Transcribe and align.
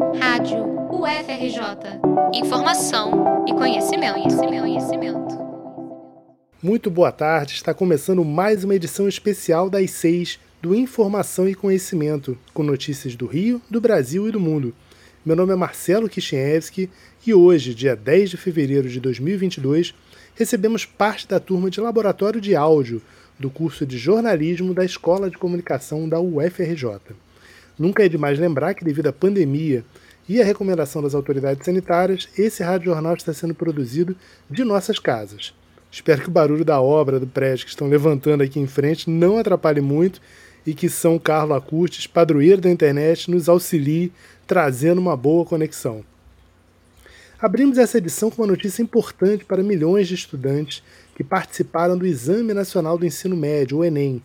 Rádio 0.00 0.64
UFRJ. 0.90 2.00
Informação 2.32 3.44
e 3.46 3.52
conhecimento, 3.52 4.14
conhecimento, 4.14 4.60
conhecimento. 4.62 5.38
Muito 6.62 6.90
boa 6.90 7.12
tarde, 7.12 7.52
está 7.52 7.74
começando 7.74 8.24
mais 8.24 8.64
uma 8.64 8.74
edição 8.74 9.06
especial 9.06 9.68
das 9.68 9.90
seis 9.90 10.40
do 10.62 10.74
Informação 10.74 11.46
e 11.46 11.54
Conhecimento, 11.54 12.38
com 12.54 12.62
notícias 12.62 13.14
do 13.14 13.26
Rio, 13.26 13.60
do 13.68 13.78
Brasil 13.78 14.26
e 14.26 14.32
do 14.32 14.40
mundo. 14.40 14.74
Meu 15.22 15.36
nome 15.36 15.52
é 15.52 15.56
Marcelo 15.56 16.08
Kishinevski 16.08 16.88
e 17.26 17.34
hoje, 17.34 17.74
dia 17.74 17.94
10 17.94 18.30
de 18.30 18.36
fevereiro 18.38 18.88
de 18.88 19.00
2022, 19.00 19.94
recebemos 20.34 20.86
parte 20.86 21.28
da 21.28 21.38
turma 21.38 21.70
de 21.70 21.78
Laboratório 21.78 22.40
de 22.40 22.56
Áudio 22.56 23.02
do 23.38 23.50
curso 23.50 23.84
de 23.84 23.98
Jornalismo 23.98 24.72
da 24.72 24.82
Escola 24.84 25.28
de 25.28 25.36
Comunicação 25.36 26.08
da 26.08 26.18
UFRJ. 26.18 27.00
Nunca 27.80 28.04
é 28.04 28.10
demais 28.10 28.38
lembrar 28.38 28.74
que, 28.74 28.84
devido 28.84 29.06
à 29.06 29.12
pandemia 29.12 29.82
e 30.28 30.38
à 30.38 30.44
recomendação 30.44 31.02
das 31.02 31.14
autoridades 31.14 31.64
sanitárias, 31.64 32.28
esse 32.36 32.62
rádio 32.62 32.92
jornal 32.92 33.14
está 33.14 33.32
sendo 33.32 33.54
produzido 33.54 34.14
de 34.50 34.62
nossas 34.64 34.98
casas. 34.98 35.54
Espero 35.90 36.20
que 36.20 36.28
o 36.28 36.30
barulho 36.30 36.62
da 36.62 36.78
obra 36.78 37.18
do 37.18 37.26
prédio 37.26 37.64
que 37.64 37.70
estão 37.70 37.88
levantando 37.88 38.42
aqui 38.42 38.60
em 38.60 38.66
frente 38.66 39.08
não 39.08 39.38
atrapalhe 39.38 39.80
muito 39.80 40.20
e 40.66 40.74
que 40.74 40.90
São 40.90 41.18
Carlos 41.18 41.56
Acustes, 41.56 42.06
padroeiro 42.06 42.60
da 42.60 42.68
internet, 42.68 43.30
nos 43.30 43.48
auxilie 43.48 44.12
trazendo 44.46 45.00
uma 45.00 45.16
boa 45.16 45.46
conexão. 45.46 46.04
Abrimos 47.40 47.78
essa 47.78 47.96
edição 47.96 48.30
com 48.30 48.42
uma 48.42 48.48
notícia 48.48 48.82
importante 48.82 49.46
para 49.46 49.62
milhões 49.62 50.06
de 50.06 50.16
estudantes 50.16 50.82
que 51.16 51.24
participaram 51.24 51.96
do 51.96 52.06
Exame 52.06 52.52
Nacional 52.52 52.98
do 52.98 53.06
Ensino 53.06 53.34
Médio, 53.34 53.78
o 53.78 53.84
Enem. 53.86 54.22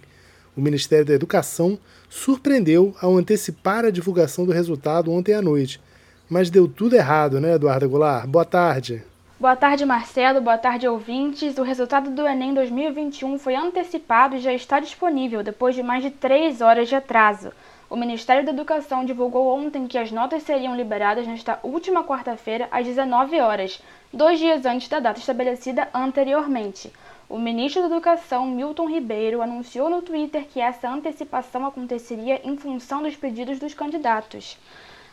O 0.56 0.62
Ministério 0.62 1.06
da 1.06 1.14
Educação 1.14 1.78
surpreendeu 2.10 2.96
ao 3.02 3.18
antecipar 3.18 3.84
a 3.84 3.92
divulgação 3.92 4.46
do 4.46 4.54
resultado 4.54 5.12
ontem 5.12 5.34
à 5.34 5.42
noite. 5.42 5.82
Mas 6.30 6.50
deu 6.50 6.68
tudo 6.68 6.96
errado, 6.96 7.42
né, 7.42 7.56
Eduardo 7.56 7.90
Goulart? 7.90 8.26
Boa 8.26 8.46
tarde. 8.46 9.04
Boa 9.38 9.56
tarde, 9.56 9.86
Marcelo. 9.86 10.40
Boa 10.40 10.58
tarde, 10.58 10.88
ouvintes. 10.88 11.58
O 11.58 11.62
resultado 11.62 12.10
do 12.10 12.26
Enem 12.26 12.54
2021 12.54 13.38
foi 13.38 13.54
antecipado 13.54 14.38
e 14.38 14.40
já 14.40 14.54
está 14.54 14.80
disponível 14.80 15.44
depois 15.44 15.76
de 15.76 15.84
mais 15.84 16.02
de 16.02 16.10
três 16.10 16.62
horas 16.62 16.88
de 16.88 16.96
atraso. 16.96 17.52
O 17.90 17.98
Ministério 17.98 18.46
da 18.46 18.52
Educação 18.52 19.06
divulgou 19.06 19.48
ontem 19.48 19.88
que 19.88 19.98
as 19.98 20.12
notas 20.12 20.44
seriam 20.44 20.76
liberadas 20.76 21.28
nesta 21.28 21.60
última 21.62 22.04
quarta-feira, 22.04 22.68
às 22.72 22.86
19 22.86 23.40
horas, 23.42 23.82
dois 24.12 24.40
dias 24.40 24.66
antes 24.66 24.88
da 24.88 25.00
data 25.00 25.20
estabelecida 25.20 25.90
anteriormente. 25.94 26.92
O 27.28 27.40
ministro 27.40 27.82
da 27.82 27.88
Educação, 27.88 28.46
Milton 28.46 28.88
Ribeiro, 28.88 29.42
anunciou 29.42 29.90
no 29.90 30.04
Twitter 30.04 30.46
que 30.46 30.62
essa 30.62 30.88
antecipação 30.88 31.66
aconteceria 31.66 32.40
em 32.48 32.56
função 32.56 33.02
dos 33.02 33.16
pedidos 33.16 33.58
dos 33.58 33.74
candidatos. 33.74 34.60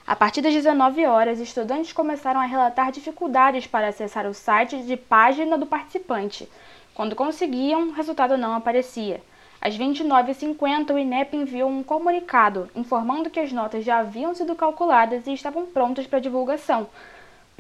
A 0.07 0.15
partir 0.15 0.43
das 0.43 0.53
19 0.53 1.07
horas, 1.07 1.41
estudantes 1.41 1.91
começaram 1.91 2.39
a 2.39 2.45
relatar 2.45 2.93
dificuldades 2.93 3.67
para 3.67 3.89
acessar 3.89 4.27
o 4.27 4.35
site 4.35 4.83
de 4.83 4.95
página 4.95 5.57
do 5.57 5.65
participante. 5.65 6.47
Quando 6.95 7.17
conseguiam, 7.17 7.89
o 7.89 7.93
resultado 7.93 8.37
não 8.37 8.53
aparecia. 8.53 9.23
Às 9.59 9.79
29h50, 9.79 10.93
o 10.93 10.99
INEP 10.99 11.35
enviou 11.35 11.71
um 11.71 11.83
comunicado 11.83 12.69
informando 12.75 13.31
que 13.31 13.41
as 13.41 13.53
notas 13.53 13.87
já 13.87 14.01
haviam 14.01 14.35
sido 14.35 14.55
calculadas 14.55 15.27
e 15.27 15.33
estavam 15.33 15.65
prontas 15.65 16.07
para 16.07 16.19
divulgação. 16.19 16.89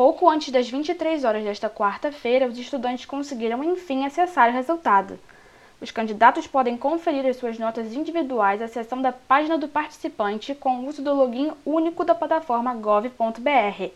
Pouco 0.03 0.29
antes 0.29 0.51
das 0.51 0.69
23 0.69 1.23
horas 1.23 1.45
desta 1.45 1.71
quarta-feira, 1.71 2.49
os 2.49 2.59
estudantes 2.59 3.05
conseguiram 3.05 3.63
enfim 3.63 4.05
acessar 4.05 4.51
o 4.51 4.53
resultado. 4.53 5.17
Os 5.81 5.93
candidatos 5.93 6.45
podem 6.45 6.77
conferir 6.77 7.25
as 7.25 7.37
suas 7.37 7.57
notas 7.57 7.95
individuais 7.95 8.61
acessando 8.61 9.07
a 9.07 9.13
página 9.13 9.57
do 9.57 9.69
participante 9.69 10.57
com 10.57 10.81
o 10.81 10.89
uso 10.89 11.03
do 11.03 11.15
login 11.15 11.53
único 11.65 12.05
da 12.05 12.17
plataforma 12.17 12.75
gov.br. 12.75 13.91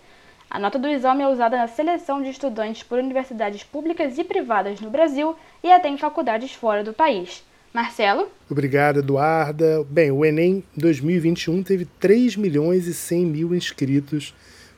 A 0.48 0.58
nota 0.60 0.78
do 0.78 0.86
exame 0.86 1.24
é 1.24 1.28
usada 1.28 1.56
na 1.56 1.66
seleção 1.66 2.22
de 2.22 2.30
estudantes 2.30 2.84
por 2.84 3.00
universidades 3.00 3.64
públicas 3.64 4.16
e 4.16 4.22
privadas 4.22 4.80
no 4.80 4.90
Brasil 4.90 5.34
e 5.60 5.72
até 5.72 5.88
em 5.88 5.98
faculdades 5.98 6.52
fora 6.52 6.84
do 6.84 6.92
país. 6.92 7.42
Marcelo? 7.74 8.28
Obrigado, 8.48 9.00
Eduarda. 9.00 9.84
Bem, 9.90 10.12
o 10.12 10.24
Enem 10.24 10.62
2021 10.76 11.64
teve 11.64 11.84
3 11.98 12.36
milhões 12.36 12.86
e 12.86 12.94
100 12.94 13.26
mil 13.26 13.52
inscritos. 13.56 14.32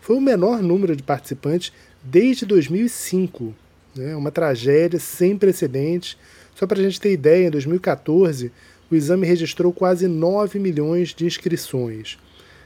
Foi 0.09 0.17
o 0.17 0.23
menor 0.23 0.63
número 0.63 0.97
de 0.97 1.03
participantes 1.03 1.71
desde 2.03 2.47
2005. 2.47 3.55
Né? 3.95 4.17
Uma 4.17 4.31
tragédia 4.31 4.99
sem 4.99 5.37
precedentes 5.37 6.17
só 6.55 6.67
para 6.67 6.81
a 6.81 6.83
gente 6.83 6.99
ter 6.99 7.13
ideia, 7.13 7.47
em 7.47 7.51
2014, 7.51 8.51
o 8.91 8.95
exame 8.95 9.27
registrou 9.27 9.71
quase 9.71 10.09
9 10.09 10.59
milhões 10.59 11.11
de 11.11 11.27
inscrições. 11.27 12.19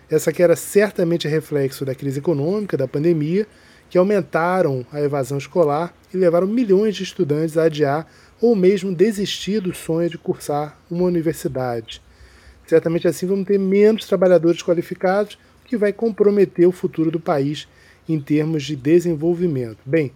Essa 0.08 0.32
que 0.32 0.41
era 0.41 0.54
certamente 0.54 1.26
reflexo 1.26 1.84
da 1.84 1.97
crise 1.97 2.20
econômica, 2.20 2.76
da 2.76 2.86
pandemia, 2.86 3.44
que 3.91 3.98
aumentaram 3.98 4.86
a 4.92 5.00
evasão 5.00 5.36
escolar 5.36 5.92
e 6.14 6.16
levaram 6.16 6.47
milhões 6.47 6.94
de 6.94 7.02
estudantes 7.02 7.58
a 7.58 7.64
adiar 7.64 8.06
ou 8.41 8.54
mesmo 8.54 8.94
desistir 8.94 9.58
do 9.58 9.75
sonho 9.75 10.08
de 10.08 10.16
cursar 10.16 10.78
uma 10.88 11.06
universidade. 11.06 12.00
Certamente 12.69 13.08
assim 13.08 13.26
vamos 13.26 13.48
ter 13.48 13.58
menos 13.58 14.06
trabalhadores 14.06 14.62
qualificados, 14.62 15.36
que 15.72 15.76
vai 15.78 15.90
comprometer 15.90 16.68
o 16.68 16.70
futuro 16.70 17.10
do 17.10 17.18
país 17.18 17.66
em 18.06 18.20
termos 18.20 18.62
de 18.62 18.76
desenvolvimento. 18.76 19.78
Bem, 19.86 20.12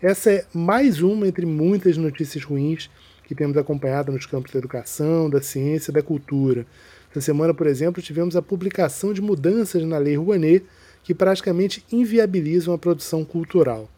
essa 0.00 0.30
é 0.30 0.46
mais 0.54 1.02
uma 1.02 1.26
entre 1.26 1.44
muitas 1.44 1.96
notícias 1.96 2.44
ruins 2.44 2.88
que 3.24 3.34
temos 3.34 3.56
acompanhado 3.56 4.12
nos 4.12 4.24
campos 4.24 4.52
da 4.52 4.60
educação, 4.60 5.28
da 5.28 5.42
ciência 5.42 5.92
da 5.92 6.00
cultura. 6.00 6.64
Essa 7.10 7.22
semana, 7.22 7.52
por 7.52 7.66
exemplo, 7.66 8.00
tivemos 8.00 8.36
a 8.36 8.42
publicação 8.42 9.12
de 9.12 9.20
mudanças 9.20 9.82
na 9.82 9.98
Lei 9.98 10.16
Rouanet 10.16 10.64
que 11.02 11.12
praticamente 11.12 11.84
inviabilizam 11.90 12.72
a 12.72 12.78
produção 12.78 13.24
cultural. 13.24 13.90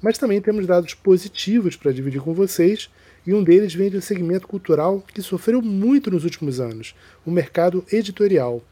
Mas 0.00 0.18
também 0.18 0.40
temos 0.40 0.68
dados 0.68 0.94
positivos 0.94 1.74
para 1.74 1.90
dividir 1.90 2.20
com 2.20 2.32
vocês, 2.32 2.88
e 3.26 3.34
um 3.34 3.42
deles 3.42 3.74
vem 3.74 3.90
do 3.90 4.00
segmento 4.00 4.46
cultural 4.46 5.02
que 5.12 5.20
sofreu 5.20 5.60
muito 5.60 6.12
nos 6.12 6.22
últimos 6.22 6.60
anos, 6.60 6.94
o 7.26 7.30
mercado 7.32 7.84
editorial. 7.90 8.62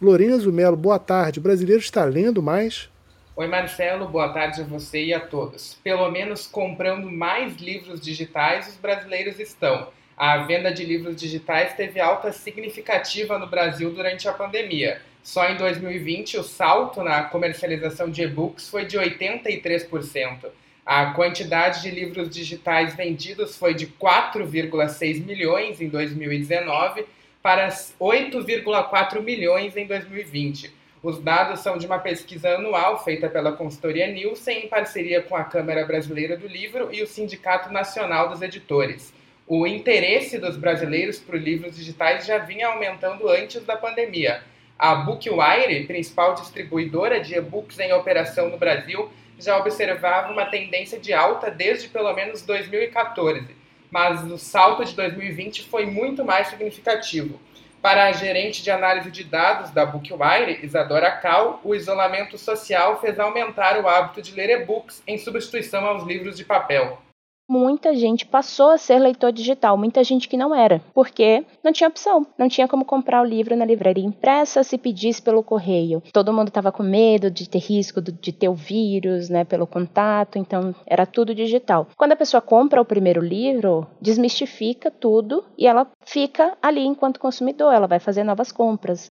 Lorenzo 0.00 0.52
Melo, 0.52 0.76
boa 0.76 0.96
tarde. 0.96 1.40
O 1.40 1.42
brasileiro 1.42 1.82
está 1.82 2.04
lendo 2.04 2.40
mais? 2.40 2.88
Oi, 3.34 3.48
Marcelo, 3.48 4.06
boa 4.06 4.28
tarde 4.28 4.60
a 4.60 4.64
você 4.64 5.06
e 5.06 5.12
a 5.12 5.18
todos. 5.18 5.76
Pelo 5.82 6.08
menos 6.08 6.46
comprando 6.46 7.10
mais 7.10 7.56
livros 7.56 8.00
digitais, 8.00 8.68
os 8.68 8.76
brasileiros 8.76 9.40
estão. 9.40 9.88
A 10.16 10.38
venda 10.38 10.72
de 10.72 10.84
livros 10.84 11.16
digitais 11.16 11.74
teve 11.74 11.98
alta 11.98 12.30
significativa 12.30 13.40
no 13.40 13.48
Brasil 13.48 13.92
durante 13.92 14.28
a 14.28 14.32
pandemia. 14.32 15.02
Só 15.20 15.48
em 15.48 15.56
2020, 15.56 16.38
o 16.38 16.44
salto 16.44 17.02
na 17.02 17.24
comercialização 17.24 18.08
de 18.08 18.22
e-books 18.22 18.68
foi 18.68 18.84
de 18.84 18.96
83%. 18.96 20.46
A 20.86 21.06
quantidade 21.06 21.82
de 21.82 21.90
livros 21.90 22.30
digitais 22.30 22.94
vendidos 22.94 23.56
foi 23.56 23.74
de 23.74 23.88
4,6 23.88 25.24
milhões 25.26 25.80
em 25.80 25.88
2019 25.88 27.04
para 27.42 27.68
8,4 27.68 29.22
milhões 29.22 29.76
em 29.76 29.86
2020. 29.86 30.72
Os 31.02 31.20
dados 31.20 31.60
são 31.60 31.78
de 31.78 31.86
uma 31.86 32.00
pesquisa 32.00 32.50
anual 32.56 33.04
feita 33.04 33.28
pela 33.28 33.52
consultoria 33.52 34.08
Nielsen 34.08 34.64
em 34.64 34.68
parceria 34.68 35.22
com 35.22 35.36
a 35.36 35.44
Câmara 35.44 35.86
Brasileira 35.86 36.36
do 36.36 36.48
Livro 36.48 36.88
e 36.92 37.02
o 37.02 37.06
Sindicato 37.06 37.72
Nacional 37.72 38.28
dos 38.28 38.42
Editores. 38.42 39.14
O 39.46 39.66
interesse 39.66 40.38
dos 40.38 40.56
brasileiros 40.56 41.18
por 41.18 41.36
livros 41.36 41.76
digitais 41.76 42.26
já 42.26 42.38
vinha 42.38 42.66
aumentando 42.66 43.28
antes 43.28 43.64
da 43.64 43.76
pandemia. 43.76 44.42
A 44.78 44.94
Bookwire, 44.96 45.86
principal 45.86 46.34
distribuidora 46.34 47.20
de 47.20 47.34
e-books 47.34 47.78
em 47.78 47.92
operação 47.92 48.50
no 48.50 48.58
Brasil, 48.58 49.08
já 49.38 49.56
observava 49.56 50.32
uma 50.32 50.46
tendência 50.46 50.98
de 50.98 51.12
alta 51.12 51.50
desde 51.50 51.88
pelo 51.88 52.12
menos 52.12 52.42
2014, 52.42 53.56
mas 53.90 54.24
o 54.30 54.38
salto 54.38 54.84
de 54.84 54.94
2020 54.94 55.68
foi 55.68 55.86
muito 55.86 56.24
mais 56.24 56.48
significativo. 56.48 57.40
Para 57.80 58.06
a 58.06 58.12
gerente 58.12 58.62
de 58.62 58.70
análise 58.70 59.10
de 59.10 59.22
dados 59.22 59.70
da 59.70 59.86
Bookwire, 59.86 60.64
Isadora 60.64 61.10
Cal, 61.12 61.60
o 61.62 61.74
isolamento 61.74 62.36
social 62.36 63.00
fez 63.00 63.20
aumentar 63.20 63.80
o 63.80 63.88
hábito 63.88 64.20
de 64.20 64.34
ler 64.34 64.50
e-books 64.50 65.02
em 65.06 65.16
substituição 65.16 65.86
aos 65.86 66.02
livros 66.04 66.36
de 66.36 66.44
papel 66.44 66.98
muita 67.48 67.94
gente 67.94 68.26
passou 68.26 68.70
a 68.70 68.78
ser 68.78 68.98
leitor 68.98 69.32
digital, 69.32 69.78
muita 69.78 70.04
gente 70.04 70.28
que 70.28 70.36
não 70.36 70.54
era, 70.54 70.82
porque 70.92 71.44
não 71.64 71.72
tinha 71.72 71.88
opção, 71.88 72.26
não 72.36 72.48
tinha 72.48 72.68
como 72.68 72.84
comprar 72.84 73.22
o 73.22 73.24
livro 73.24 73.56
na 73.56 73.64
livraria 73.64 74.04
impressa 74.04 74.62
se 74.62 74.76
pedisse 74.76 75.22
pelo 75.22 75.42
correio. 75.42 76.02
Todo 76.12 76.32
mundo 76.32 76.48
estava 76.48 76.70
com 76.70 76.82
medo 76.82 77.30
de 77.30 77.48
ter 77.48 77.58
risco 77.58 78.02
de 78.02 78.32
ter 78.32 78.48
o 78.48 78.54
vírus, 78.54 79.30
né, 79.30 79.44
pelo 79.44 79.66
contato, 79.66 80.38
então 80.38 80.74
era 80.86 81.06
tudo 81.06 81.34
digital. 81.34 81.88
Quando 81.96 82.12
a 82.12 82.16
pessoa 82.16 82.42
compra 82.42 82.80
o 82.80 82.84
primeiro 82.84 83.20
livro, 83.20 83.86
desmistifica 84.00 84.90
tudo 84.90 85.44
e 85.56 85.66
ela 85.66 85.86
fica 86.04 86.56
ali 86.60 86.84
enquanto 86.84 87.18
consumidor, 87.18 87.72
ela 87.72 87.86
vai 87.86 87.98
fazer 87.98 88.24
novas 88.24 88.52
compras. 88.52 89.06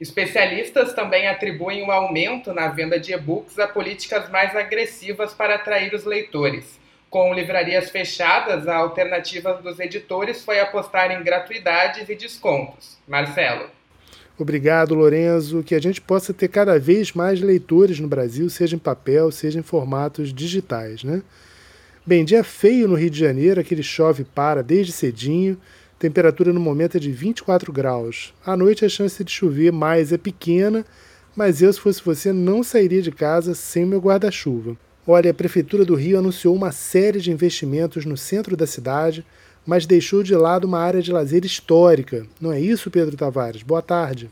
Especialistas 0.00 0.92
também 0.92 1.28
atribuem 1.28 1.82
o 1.82 1.86
um 1.86 1.90
aumento 1.90 2.52
na 2.52 2.68
venda 2.68 2.98
de 2.98 3.12
e-books 3.12 3.58
a 3.58 3.66
políticas 3.66 4.28
mais 4.28 4.54
agressivas 4.54 5.32
para 5.32 5.54
atrair 5.54 5.94
os 5.94 6.04
leitores. 6.04 6.83
Com 7.14 7.32
livrarias 7.32 7.90
fechadas, 7.90 8.66
a 8.66 8.74
alternativa 8.74 9.54
dos 9.54 9.78
editores 9.78 10.44
foi 10.44 10.58
apostar 10.58 11.12
em 11.12 11.22
gratuidades 11.22 12.08
e 12.08 12.14
descontos. 12.16 12.98
Marcelo. 13.06 13.70
Obrigado, 14.36 14.96
Lorenzo. 14.96 15.62
Que 15.62 15.76
a 15.76 15.80
gente 15.80 16.00
possa 16.00 16.34
ter 16.34 16.48
cada 16.48 16.76
vez 16.76 17.12
mais 17.12 17.40
leitores 17.40 18.00
no 18.00 18.08
Brasil, 18.08 18.50
seja 18.50 18.74
em 18.74 18.80
papel, 18.80 19.30
seja 19.30 19.60
em 19.60 19.62
formatos 19.62 20.34
digitais, 20.34 21.04
né? 21.04 21.22
Bem, 22.04 22.24
dia 22.24 22.42
feio 22.42 22.88
no 22.88 22.96
Rio 22.96 23.10
de 23.10 23.20
Janeiro, 23.20 23.60
aquele 23.60 23.84
chove 23.84 24.24
para 24.24 24.60
desde 24.60 24.90
cedinho. 24.90 25.56
Temperatura 26.00 26.52
no 26.52 26.58
momento 26.58 26.96
é 26.96 27.00
de 27.00 27.12
24 27.12 27.72
graus. 27.72 28.34
À 28.44 28.56
noite 28.56 28.84
a 28.84 28.88
chance 28.88 29.22
de 29.22 29.30
chover 29.30 29.70
mais 29.70 30.12
é 30.12 30.18
pequena, 30.18 30.84
mas 31.36 31.62
eu, 31.62 31.72
se 31.72 31.80
fosse 31.80 32.02
você, 32.04 32.32
não 32.32 32.64
sairia 32.64 33.00
de 33.00 33.12
casa 33.12 33.54
sem 33.54 33.86
meu 33.86 34.00
guarda-chuva. 34.00 34.76
Olha, 35.06 35.30
a 35.30 35.34
Prefeitura 35.34 35.84
do 35.84 35.94
Rio 35.94 36.18
anunciou 36.18 36.54
uma 36.54 36.72
série 36.72 37.20
de 37.20 37.30
investimentos 37.30 38.04
no 38.04 38.16
centro 38.16 38.56
da 38.56 38.66
cidade 38.66 39.24
mas 39.66 39.86
deixou 39.86 40.22
de 40.22 40.34
lado 40.34 40.66
uma 40.66 40.78
área 40.78 41.00
de 41.00 41.12
lazer 41.12 41.44
histórica. 41.44 42.26
Não 42.40 42.52
é 42.52 42.60
isso, 42.60 42.90
Pedro 42.90 43.16
Tavares? 43.16 43.62
Boa 43.62 43.82
tarde. 43.82 44.30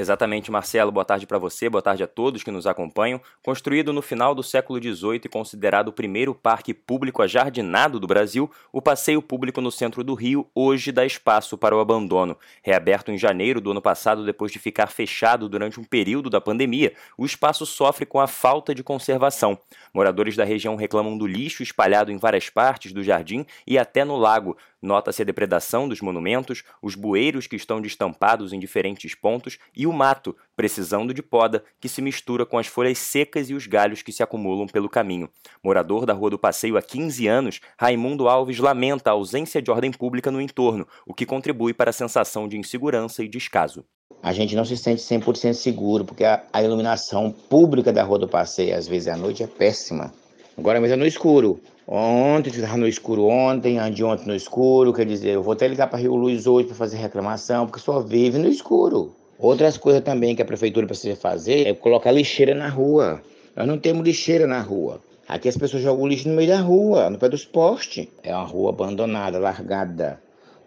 Exatamente, 0.00 0.50
Marcelo. 0.50 0.90
Boa 0.90 1.04
tarde 1.04 1.26
para 1.26 1.36
você, 1.36 1.68
boa 1.68 1.82
tarde 1.82 2.02
a 2.02 2.06
todos 2.06 2.42
que 2.42 2.50
nos 2.50 2.66
acompanham. 2.66 3.20
Construído 3.42 3.92
no 3.92 4.00
final 4.00 4.34
do 4.34 4.42
século 4.42 4.82
XVIII 4.82 5.20
e 5.26 5.28
considerado 5.28 5.88
o 5.88 5.92
primeiro 5.92 6.34
parque 6.34 6.72
público 6.72 7.20
ajardinado 7.20 8.00
do 8.00 8.06
Brasil, 8.06 8.50
o 8.72 8.80
passeio 8.80 9.20
público 9.20 9.60
no 9.60 9.70
centro 9.70 10.02
do 10.02 10.14
Rio 10.14 10.48
hoje 10.54 10.90
dá 10.90 11.04
espaço 11.04 11.58
para 11.58 11.76
o 11.76 11.80
abandono. 11.80 12.34
Reaberto 12.62 13.12
em 13.12 13.18
janeiro 13.18 13.60
do 13.60 13.72
ano 13.72 13.82
passado 13.82 14.24
depois 14.24 14.50
de 14.50 14.58
ficar 14.58 14.86
fechado 14.86 15.50
durante 15.50 15.78
um 15.78 15.84
período 15.84 16.30
da 16.30 16.40
pandemia, 16.40 16.94
o 17.18 17.26
espaço 17.26 17.66
sofre 17.66 18.06
com 18.06 18.20
a 18.20 18.26
falta 18.26 18.74
de 18.74 18.82
conservação. 18.82 19.58
Moradores 19.92 20.34
da 20.34 20.44
região 20.44 20.76
reclamam 20.76 21.18
do 21.18 21.26
lixo 21.26 21.62
espalhado 21.62 22.10
em 22.10 22.16
várias 22.16 22.48
partes 22.48 22.90
do 22.90 23.02
jardim 23.02 23.44
e 23.66 23.76
até 23.76 24.02
no 24.02 24.16
lago, 24.16 24.56
Nota-se 24.82 25.20
a 25.20 25.24
depredação 25.26 25.86
dos 25.86 26.00
monumentos, 26.00 26.64
os 26.80 26.94
bueiros 26.94 27.46
que 27.46 27.56
estão 27.56 27.82
destampados 27.82 28.52
em 28.52 28.58
diferentes 28.58 29.14
pontos 29.14 29.58
e 29.76 29.86
o 29.90 29.92
mato, 29.92 30.36
precisando 30.56 31.12
de 31.12 31.22
poda, 31.22 31.62
que 31.80 31.88
se 31.88 32.00
mistura 32.00 32.46
com 32.46 32.58
as 32.58 32.66
folhas 32.66 32.98
secas 32.98 33.50
e 33.50 33.54
os 33.54 33.66
galhos 33.66 34.02
que 34.02 34.12
se 34.12 34.22
acumulam 34.22 34.66
pelo 34.66 34.88
caminho. 34.88 35.28
Morador 35.62 36.06
da 36.06 36.12
Rua 36.12 36.30
do 36.30 36.38
Passeio 36.38 36.76
há 36.76 36.82
15 36.82 37.26
anos, 37.26 37.60
Raimundo 37.78 38.28
Alves 38.28 38.58
lamenta 38.58 39.10
a 39.10 39.12
ausência 39.12 39.60
de 39.60 39.70
ordem 39.70 39.90
pública 39.90 40.30
no 40.30 40.40
entorno, 40.40 40.86
o 41.06 41.12
que 41.12 41.26
contribui 41.26 41.74
para 41.74 41.90
a 41.90 41.92
sensação 41.92 42.48
de 42.48 42.56
insegurança 42.56 43.22
e 43.22 43.28
descaso. 43.28 43.84
A 44.22 44.32
gente 44.32 44.54
não 44.54 44.64
se 44.64 44.76
sente 44.76 45.02
100% 45.02 45.54
seguro, 45.54 46.04
porque 46.04 46.24
a, 46.24 46.42
a 46.52 46.62
iluminação 46.62 47.30
pública 47.30 47.92
da 47.92 48.02
Rua 48.02 48.18
do 48.18 48.28
Passeio, 48.28 48.76
às 48.76 48.86
vezes 48.86 49.08
à 49.08 49.16
noite, 49.16 49.42
é 49.42 49.46
péssima. 49.46 50.12
Agora 50.58 50.78
mesmo 50.78 50.94
é 50.94 50.96
no 50.98 51.06
escuro. 51.06 51.58
Ontem, 51.86 52.50
estava 52.50 52.76
no 52.76 52.86
escuro 52.86 53.24
ontem, 53.24 53.78
anteontem 53.78 54.26
no 54.26 54.34
escuro, 54.34 54.92
quer 54.92 55.06
dizer, 55.06 55.30
eu 55.30 55.42
vou 55.42 55.54
até 55.54 55.66
ligar 55.66 55.88
para 55.88 55.98
Rio 55.98 56.14
Luz 56.14 56.46
hoje 56.46 56.68
para 56.68 56.76
fazer 56.76 56.98
reclamação, 56.98 57.66
porque 57.66 57.80
só 57.80 58.00
vive 58.00 58.38
no 58.38 58.48
escuro. 58.48 59.12
Outras 59.42 59.78
coisas 59.78 60.02
também 60.02 60.36
que 60.36 60.42
a 60.42 60.44
prefeitura 60.44 60.86
precisa 60.86 61.16
fazer 61.16 61.66
é 61.66 61.72
colocar 61.72 62.12
lixeira 62.12 62.54
na 62.54 62.68
rua. 62.68 63.22
Nós 63.56 63.66
não 63.66 63.78
temos 63.78 64.04
lixeira 64.04 64.46
na 64.46 64.60
rua. 64.60 65.00
Aqui 65.26 65.48
as 65.48 65.56
pessoas 65.56 65.82
jogam 65.82 66.06
lixo 66.06 66.28
no 66.28 66.36
meio 66.36 66.50
da 66.50 66.60
rua, 66.60 67.08
no 67.08 67.18
pé 67.18 67.26
dos 67.26 67.46
postes. 67.46 68.06
É 68.22 68.34
uma 68.34 68.44
rua 68.44 68.68
abandonada, 68.68 69.38
largada, 69.38 70.20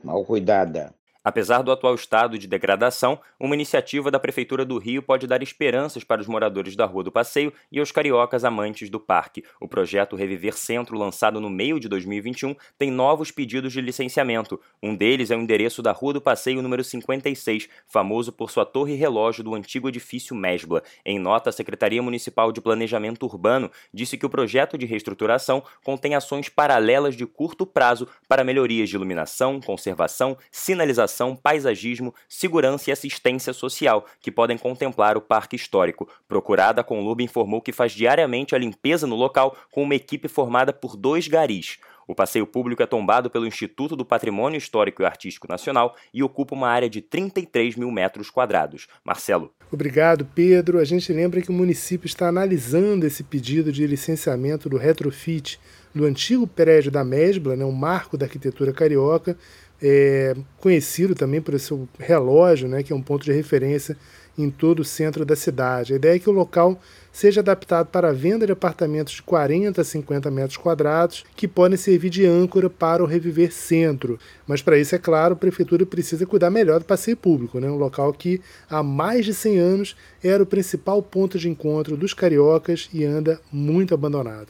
mal 0.04 0.25
cuidada. 0.25 0.92
Apesar 1.24 1.62
do 1.62 1.72
atual 1.72 1.96
estado 1.96 2.38
de 2.38 2.48
degradação, 2.48 3.18
uma 3.40 3.56
iniciativa 3.56 4.12
da 4.12 4.20
Prefeitura 4.20 4.66
do 4.66 4.78
Rio 4.78 5.02
pode 5.02 5.25
dar 5.25 5.42
esperanças 5.42 6.04
para 6.04 6.20
os 6.20 6.28
moradores 6.28 6.75
da 6.75 6.86
Rua 6.86 7.02
do 7.02 7.14
Passeio 7.14 7.54
e 7.72 7.80
aos 7.80 7.94
cariocas 7.94 8.44
amantes 8.44 8.90
do 8.90 9.00
parque. 9.00 9.42
O 9.58 9.66
projeto 9.66 10.18
Reviver 10.18 10.58
Centro, 10.58 10.98
lançado 10.98 11.40
no 11.40 11.50
meio 11.50 11.80
de 11.80 11.88
2021, 11.88 12.54
tem 12.78 12.92
novos 12.92 13.31
pedidos 13.31 13.72
de 13.72 13.80
licenciamento. 13.80 14.60
Um 14.81 14.94
deles 14.94 15.31
é 15.31 15.38
o 15.38 15.40
endereço 15.40 15.81
da 15.81 15.94
Rua 15.94 16.12
do 16.12 16.22
Passeio 16.22 16.62
número 16.62 16.84
56, 16.84 17.70
famoso 17.88 18.34
por 18.34 18.52
sua 18.52 18.66
torre 18.66 18.94
relógio 18.94 19.46
do 19.46 19.56
antigo 19.56 19.88
edifício 19.88 20.36
Mesbla. 20.36 20.84
Em 21.06 21.18
nota, 21.18 21.50
a 21.50 21.54
Secretaria 21.54 22.04
Municipal 22.04 22.52
de 22.52 22.60
Planejamento 22.60 23.25
Urbano 23.25 23.72
disse 23.94 24.18
que 24.18 24.25
o 24.25 24.30
projeto 24.30 24.78
de 24.78 24.86
reestruturação 24.86 25.64
contém 25.86 26.16
ações 26.16 26.50
paralelas 26.50 27.16
de 27.16 27.25
curto 27.25 27.66
prazo 27.66 28.10
para 28.28 28.44
melhorias 28.44 28.90
de 28.90 28.98
iluminação, 28.98 29.62
conservação, 29.62 30.38
sinalização 30.52 31.12
paisagismo, 31.36 32.13
segurança 32.27 32.89
e 32.89 32.94
assistência 32.94 33.54
social, 33.54 34.06
que 34.19 34.31
podem 34.31 34.57
contemplar 34.57 35.15
o 35.15 35.21
parque 35.21 35.56
histórico. 35.56 36.10
Procurada, 36.27 36.83
com 36.83 37.04
Conlub 37.04 37.21
informou 37.21 37.62
que 37.62 37.74
faz 37.74 37.92
diariamente 37.92 38.56
a 38.56 38.57
limpeza 38.57 39.06
no 39.06 39.15
local 39.15 39.57
com 39.71 39.83
uma 39.83 39.95
equipe 39.95 40.27
formada 40.27 40.71
por 40.71 40.95
dois 40.95 41.27
garis. 41.27 41.77
O 42.07 42.15
passeio 42.15 42.45
público 42.45 42.83
é 42.83 42.85
tombado 42.85 43.29
pelo 43.29 43.47
Instituto 43.47 43.95
do 43.95 44.05
Patrimônio 44.05 44.57
Histórico 44.57 45.01
e 45.01 45.05
Artístico 45.05 45.47
Nacional 45.47 45.95
e 46.13 46.23
ocupa 46.23 46.55
uma 46.55 46.67
área 46.67 46.89
de 46.89 47.01
33 47.01 47.75
mil 47.75 47.91
metros 47.91 48.29
quadrados. 48.29 48.88
Marcelo. 49.03 49.53
Obrigado, 49.71 50.25
Pedro. 50.35 50.79
A 50.79 50.85
gente 50.85 51.11
lembra 51.11 51.41
que 51.41 51.50
o 51.50 51.53
município 51.53 52.05
está 52.05 52.27
analisando 52.27 53.05
esse 53.05 53.23
pedido 53.23 53.71
de 53.71 53.88
licenciamento 53.88 54.69
do 54.69 54.77
retrofit 54.77 55.59
do 55.94 56.05
antigo 56.05 56.47
prédio 56.47 56.91
da 56.91 57.03
Mesbla, 57.03 57.55
né, 57.55 57.63
um 57.63 57.71
marco 57.71 58.17
da 58.17 58.25
arquitetura 58.25 58.73
carioca, 58.73 59.38
é, 59.81 60.33
conhecido 60.59 61.13
também 61.13 61.41
por 61.41 61.53
esse 61.53 61.73
relógio, 62.00 62.67
né, 62.67 62.81
que 62.81 62.94
é 62.94 62.95
um 62.95 63.01
ponto 63.01 63.23
de 63.23 63.31
referência 63.31 63.97
em 64.38 64.50
todo 64.50 64.80
o 64.80 64.85
centro 64.85 65.25
da 65.25 65.35
cidade. 65.35 65.94
A 65.94 65.95
ideia 65.95 66.15
é 66.15 66.19
que 66.19 66.30
o 66.30 66.33
local 66.33 66.80
seja 67.12 67.41
adaptado 67.41 67.88
para 67.88 68.09
a 68.09 68.13
venda 68.13 68.45
de 68.45 68.51
apartamentos 68.51 69.13
de 69.13 69.21
40 69.21 69.80
a 69.80 69.83
50 69.83 70.31
metros 70.31 70.57
quadrados, 70.57 71.24
que 71.35 71.47
podem 71.47 71.77
servir 71.77 72.09
de 72.09 72.25
âncora 72.25 72.69
para 72.69 73.03
o 73.03 73.06
Reviver 73.06 73.53
Centro. 73.53 74.19
Mas 74.47 74.62
para 74.62 74.80
isso, 74.80 74.95
é 74.95 74.97
claro, 74.97 75.33
a 75.33 75.38
prefeitura 75.38 75.85
precisa 75.85 76.25
cuidar 76.25 76.50
melhor 76.50 76.80
do 76.80 76.85
passeio 76.85 77.15
público, 77.15 77.59
né? 77.59 77.69
um 77.69 77.77
local 77.77 78.12
que 78.12 78.41
há 78.68 78.81
mais 78.81 79.25
de 79.25 79.33
100 79.33 79.59
anos 79.59 79.95
era 80.24 80.41
o 80.41 80.47
principal 80.47 81.03
ponto 81.03 81.38
de 81.38 81.47
encontro 81.47 81.95
dos 81.95 82.13
cariocas 82.13 82.89
e 82.91 83.06
anda 83.06 83.39
muito 83.51 83.94
abandonado. 83.94 84.47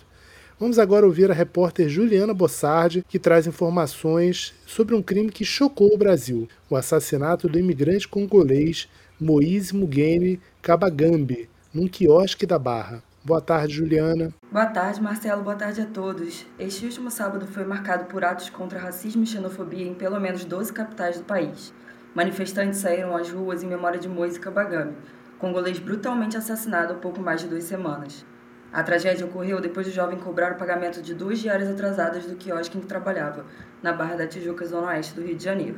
Vamos 0.59 0.79
agora 0.79 1.05
ouvir 1.05 1.29
a 1.29 1.33
repórter 1.33 1.89
Juliana 1.89 2.33
Bossardi, 2.33 3.03
que 3.09 3.19
traz 3.19 3.45
informações 3.45 4.53
sobre 4.65 4.95
um 4.95 5.01
crime 5.01 5.29
que 5.29 5.43
chocou 5.43 5.93
o 5.93 5.97
Brasil: 5.97 6.47
o 6.69 6.77
assassinato 6.77 7.49
do 7.49 7.59
imigrante 7.59 8.07
congolês 8.07 8.87
Moise 9.21 9.75
Mugeni 9.75 10.41
Kabagambi, 10.59 11.47
num 11.71 11.87
quiosque 11.87 12.47
da 12.47 12.57
Barra. 12.57 13.03
Boa 13.23 13.39
tarde, 13.39 13.75
Juliana. 13.75 14.33
Boa 14.51 14.65
tarde, 14.65 14.99
Marcelo. 14.99 15.43
Boa 15.43 15.55
tarde 15.55 15.81
a 15.81 15.85
todos. 15.85 16.47
Este 16.57 16.85
último 16.85 17.11
sábado 17.11 17.45
foi 17.45 17.63
marcado 17.63 18.05
por 18.05 18.25
atos 18.25 18.49
contra 18.49 18.79
racismo 18.79 19.23
e 19.23 19.27
xenofobia 19.27 19.85
em 19.85 19.93
pelo 19.93 20.19
menos 20.19 20.43
12 20.43 20.73
capitais 20.73 21.19
do 21.19 21.25
país. 21.25 21.71
Manifestantes 22.15 22.79
saíram 22.79 23.15
às 23.15 23.29
ruas 23.29 23.61
em 23.61 23.67
memória 23.67 23.99
de 23.99 24.09
Moise 24.09 24.39
Kabagambi, 24.39 24.95
congolês 25.37 25.77
brutalmente 25.77 26.35
assassinado 26.35 26.93
há 26.93 26.95
pouco 26.95 27.21
mais 27.21 27.41
de 27.41 27.47
duas 27.47 27.65
semanas. 27.65 28.25
A 28.73 28.81
tragédia 28.81 29.27
ocorreu 29.27 29.61
depois 29.61 29.85
do 29.85 29.93
jovem 29.93 30.17
cobrar 30.17 30.53
o 30.53 30.57
pagamento 30.57 31.03
de 31.03 31.13
duas 31.13 31.37
diárias 31.37 31.69
atrasadas 31.69 32.25
do 32.25 32.35
quiosque 32.35 32.79
em 32.79 32.81
que 32.81 32.87
trabalhava, 32.87 33.45
na 33.83 33.93
Barra 33.93 34.15
da 34.15 34.27
Tijuca, 34.27 34.65
zona 34.65 34.87
oeste 34.87 35.13
do 35.13 35.21
Rio 35.21 35.35
de 35.35 35.43
Janeiro. 35.43 35.77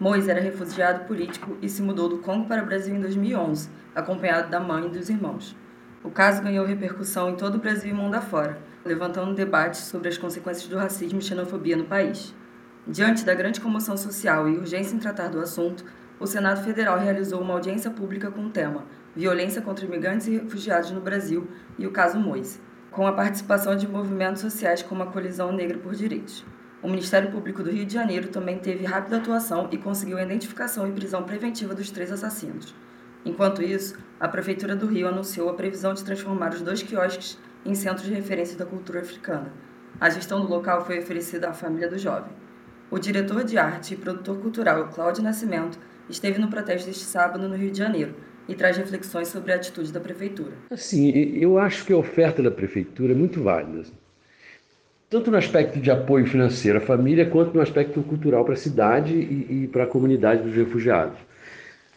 Mois 0.00 0.28
era 0.28 0.40
refugiado 0.40 1.06
político 1.06 1.58
e 1.60 1.68
se 1.68 1.82
mudou 1.82 2.08
do 2.08 2.18
Congo 2.18 2.46
para 2.46 2.62
o 2.62 2.66
Brasil 2.66 2.94
em 2.94 3.00
2011, 3.00 3.68
acompanhado 3.92 4.48
da 4.48 4.60
mãe 4.60 4.86
e 4.86 4.90
dos 4.90 5.10
irmãos. 5.10 5.56
O 6.04 6.10
caso 6.10 6.40
ganhou 6.40 6.64
repercussão 6.64 7.30
em 7.30 7.36
todo 7.36 7.56
o 7.56 7.58
Brasil 7.58 7.90
e 7.90 7.92
mundo 7.92 8.14
afora, 8.14 8.58
levantando 8.84 9.34
debates 9.34 9.80
sobre 9.80 10.08
as 10.08 10.16
consequências 10.16 10.68
do 10.68 10.78
racismo 10.78 11.18
e 11.18 11.22
xenofobia 11.22 11.76
no 11.76 11.86
país. 11.86 12.32
Diante 12.86 13.24
da 13.24 13.34
grande 13.34 13.60
comoção 13.60 13.96
social 13.96 14.48
e 14.48 14.56
urgência 14.56 14.94
em 14.94 15.00
tratar 15.00 15.30
do 15.30 15.40
assunto, 15.40 15.84
o 16.20 16.28
Senado 16.28 16.62
Federal 16.62 16.96
realizou 16.96 17.40
uma 17.40 17.54
audiência 17.54 17.90
pública 17.90 18.30
com 18.30 18.46
o 18.46 18.50
tema 18.50 18.84
Violência 19.16 19.60
contra 19.60 19.84
Imigrantes 19.84 20.28
e 20.28 20.38
Refugiados 20.38 20.92
no 20.92 21.00
Brasil 21.00 21.48
e 21.76 21.88
o 21.88 21.90
caso 21.90 22.20
Moise, 22.20 22.60
com 22.92 23.04
a 23.04 23.12
participação 23.12 23.74
de 23.74 23.88
movimentos 23.88 24.42
sociais 24.42 24.80
como 24.80 25.02
a 25.02 25.06
Colisão 25.06 25.50
Negra 25.50 25.76
por 25.76 25.92
Direitos. 25.96 26.44
O 26.80 26.88
Ministério 26.88 27.32
Público 27.32 27.62
do 27.62 27.70
Rio 27.70 27.84
de 27.84 27.92
Janeiro 27.92 28.28
também 28.28 28.56
teve 28.58 28.84
rápida 28.84 29.16
atuação 29.16 29.68
e 29.72 29.76
conseguiu 29.76 30.16
a 30.16 30.22
identificação 30.22 30.86
e 30.86 30.92
prisão 30.92 31.24
preventiva 31.24 31.74
dos 31.74 31.90
três 31.90 32.12
assassinos. 32.12 32.72
Enquanto 33.24 33.62
isso, 33.62 33.98
a 34.20 34.28
Prefeitura 34.28 34.76
do 34.76 34.86
Rio 34.86 35.08
anunciou 35.08 35.48
a 35.48 35.54
previsão 35.54 35.92
de 35.92 36.04
transformar 36.04 36.54
os 36.54 36.62
dois 36.62 36.80
quiosques 36.80 37.36
em 37.66 37.74
centros 37.74 38.06
de 38.06 38.14
referência 38.14 38.56
da 38.56 38.64
cultura 38.64 39.00
africana. 39.00 39.52
A 40.00 40.08
gestão 40.08 40.40
do 40.40 40.48
local 40.48 40.84
foi 40.84 41.00
oferecida 41.00 41.48
à 41.48 41.52
família 41.52 41.88
do 41.88 41.98
jovem. 41.98 42.30
O 42.90 42.98
diretor 42.98 43.42
de 43.42 43.58
arte 43.58 43.94
e 43.94 43.96
produtor 43.96 44.38
cultural 44.38 44.88
Cláudio 44.88 45.24
Nascimento 45.24 45.80
esteve 46.08 46.38
no 46.38 46.48
protesto 46.48 46.86
deste 46.86 47.04
sábado 47.04 47.48
no 47.48 47.56
Rio 47.56 47.72
de 47.72 47.78
Janeiro 47.78 48.14
e 48.48 48.54
traz 48.54 48.76
reflexões 48.76 49.26
sobre 49.28 49.52
a 49.52 49.56
atitude 49.56 49.92
da 49.92 50.00
prefeitura. 50.00 50.52
Assim, 50.70 51.10
eu 51.10 51.58
acho 51.58 51.84
que 51.84 51.92
a 51.92 51.96
oferta 51.96 52.40
da 52.40 52.50
prefeitura 52.50 53.12
é 53.12 53.16
muito 53.16 53.42
válida, 53.42 53.82
tanto 55.10 55.30
no 55.30 55.36
aspecto 55.36 55.80
de 55.80 55.90
apoio 55.90 56.26
financeiro 56.26 56.78
à 56.78 56.80
família, 56.80 57.26
quanto 57.26 57.54
no 57.54 57.60
aspecto 57.60 58.02
cultural 58.02 58.44
para 58.44 58.54
a 58.54 58.56
cidade 58.56 59.14
e, 59.14 59.64
e 59.64 59.68
para 59.68 59.84
a 59.84 59.86
comunidade 59.86 60.42
dos 60.42 60.54
refugiados. 60.54 61.18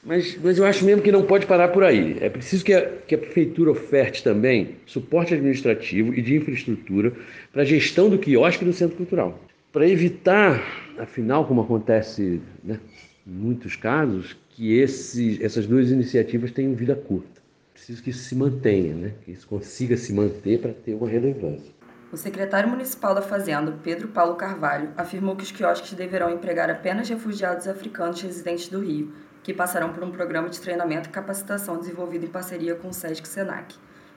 Mas, 0.03 0.37
mas 0.41 0.57
eu 0.57 0.65
acho 0.65 0.83
mesmo 0.83 1.01
que 1.01 1.11
não 1.11 1.23
pode 1.23 1.45
parar 1.45 1.67
por 1.67 1.83
aí. 1.83 2.17
É 2.21 2.29
preciso 2.29 2.65
que 2.65 2.73
a, 2.73 2.89
que 3.07 3.13
a 3.13 3.17
prefeitura 3.17 3.69
oferte 3.69 4.23
também 4.23 4.77
suporte 4.85 5.33
administrativo 5.33 6.13
e 6.13 6.21
de 6.21 6.35
infraestrutura 6.35 7.13
para 7.51 7.61
a 7.61 7.65
gestão 7.65 8.09
do 8.09 8.17
quiosque 8.17 8.65
do 8.65 8.73
centro 8.73 8.97
cultural. 8.97 9.39
Para 9.71 9.87
evitar, 9.87 10.61
afinal, 10.97 11.45
como 11.45 11.61
acontece 11.61 12.41
né, 12.63 12.79
em 13.27 13.31
muitos 13.31 13.75
casos, 13.75 14.35
que 14.49 14.77
esse, 14.77 15.43
essas 15.43 15.67
duas 15.67 15.91
iniciativas 15.91 16.51
tenham 16.51 16.73
vida 16.73 16.95
curta. 16.95 17.41
Preciso 17.73 18.03
que 18.03 18.09
isso 18.09 18.23
se 18.23 18.35
mantenha, 18.35 18.93
né? 18.93 19.11
que 19.23 19.31
isso 19.31 19.47
consiga 19.47 19.95
se 19.95 20.13
manter 20.13 20.59
para 20.59 20.71
ter 20.71 20.93
uma 20.93 21.07
relevância. 21.07 21.71
O 22.11 22.17
secretário 22.17 22.67
municipal 22.67 23.15
da 23.15 23.21
Fazenda, 23.21 23.71
Pedro 23.81 24.09
Paulo 24.09 24.35
Carvalho, 24.35 24.91
afirmou 24.97 25.33
que 25.33 25.43
os 25.43 25.51
quiosques 25.51 25.93
deverão 25.93 26.29
empregar 26.29 26.69
apenas 26.69 27.07
refugiados 27.07 27.69
africanos 27.69 28.21
residentes 28.21 28.67
do 28.67 28.81
Rio, 28.81 29.13
que 29.41 29.53
passarão 29.53 29.93
por 29.93 30.03
um 30.03 30.11
programa 30.11 30.49
de 30.49 30.59
treinamento 30.59 31.07
e 31.07 31.11
capacitação 31.11 31.79
desenvolvido 31.79 32.25
em 32.25 32.29
parceria 32.29 32.75
com 32.75 32.89
o 32.89 32.93
SESC 32.93 33.25
Senac. 33.25 33.75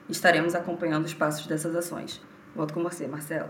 Estaremos 0.09 0.53
acompanhando 0.53 1.05
os 1.05 1.13
passos 1.13 1.47
dessas 1.47 1.73
ações. 1.73 2.21
Volto 2.53 2.73
com 2.73 2.83
você, 2.83 3.07
Marcelo. 3.07 3.49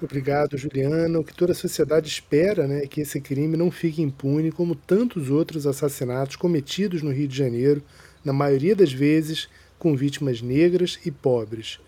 Obrigado, 0.00 0.56
Juliana. 0.56 1.18
O 1.18 1.24
que 1.24 1.34
toda 1.34 1.50
a 1.50 1.56
sociedade 1.56 2.06
espera 2.06 2.68
né, 2.68 2.84
é 2.84 2.86
que 2.86 3.00
esse 3.00 3.20
crime 3.20 3.56
não 3.56 3.72
fique 3.72 4.00
impune, 4.00 4.52
como 4.52 4.76
tantos 4.76 5.30
outros 5.30 5.66
assassinatos 5.66 6.36
cometidos 6.36 7.02
no 7.02 7.10
Rio 7.10 7.26
de 7.26 7.36
Janeiro, 7.36 7.82
na 8.24 8.32
maioria 8.32 8.76
das 8.76 8.92
vezes 8.92 9.48
com 9.80 9.96
vítimas 9.96 10.40
negras 10.40 11.00
e 11.04 11.10
pobres. 11.10 11.80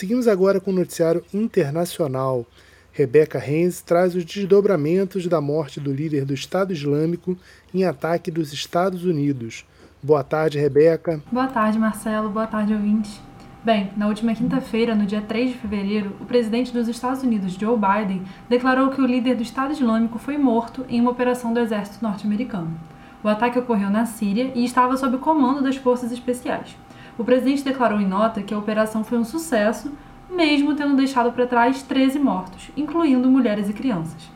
Seguimos 0.00 0.26
agora 0.26 0.58
com 0.58 0.70
o 0.70 0.74
noticiário 0.74 1.22
internacional. 1.34 2.46
Rebeca 2.90 3.38
Renz 3.38 3.82
traz 3.82 4.14
os 4.14 4.24
desdobramentos 4.24 5.26
da 5.26 5.42
morte 5.42 5.78
do 5.78 5.92
líder 5.92 6.24
do 6.24 6.32
Estado 6.32 6.72
Islâmico 6.72 7.36
em 7.74 7.84
ataque 7.84 8.30
dos 8.30 8.50
Estados 8.50 9.04
Unidos. 9.04 9.66
Boa 10.02 10.24
tarde, 10.24 10.58
Rebeca. 10.58 11.22
Boa 11.30 11.48
tarde, 11.48 11.78
Marcelo. 11.78 12.30
Boa 12.30 12.46
tarde, 12.46 12.72
ouvintes. 12.72 13.20
Bem, 13.62 13.90
na 13.94 14.08
última 14.08 14.34
quinta-feira, 14.34 14.94
no 14.94 15.04
dia 15.04 15.20
3 15.20 15.50
de 15.50 15.58
fevereiro, 15.58 16.16
o 16.18 16.24
presidente 16.24 16.72
dos 16.72 16.88
Estados 16.88 17.22
Unidos, 17.22 17.52
Joe 17.52 17.76
Biden, 17.76 18.22
declarou 18.48 18.88
que 18.88 19.02
o 19.02 19.06
líder 19.06 19.36
do 19.36 19.42
Estado 19.42 19.74
Islâmico 19.74 20.18
foi 20.18 20.38
morto 20.38 20.82
em 20.88 20.98
uma 20.98 21.10
operação 21.10 21.52
do 21.52 21.60
exército 21.60 22.02
norte-americano. 22.02 22.74
O 23.22 23.28
ataque 23.28 23.58
ocorreu 23.58 23.90
na 23.90 24.06
Síria 24.06 24.50
e 24.54 24.64
estava 24.64 24.96
sob 24.96 25.18
comando 25.18 25.62
das 25.62 25.76
forças 25.76 26.10
especiais. 26.10 26.74
O 27.18 27.24
presidente 27.24 27.64
declarou 27.64 28.00
em 28.00 28.06
nota 28.06 28.42
que 28.42 28.54
a 28.54 28.58
operação 28.58 29.04
foi 29.04 29.18
um 29.18 29.24
sucesso, 29.24 29.92
mesmo 30.30 30.74
tendo 30.74 30.96
deixado 30.96 31.32
para 31.32 31.46
trás 31.46 31.82
13 31.82 32.18
mortos, 32.18 32.70
incluindo 32.76 33.30
mulheres 33.30 33.68
e 33.68 33.72
crianças. 33.72 34.30